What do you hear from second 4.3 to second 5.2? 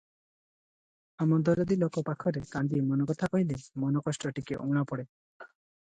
ଟିକିଏ ଊଣା ପଡ଼େ।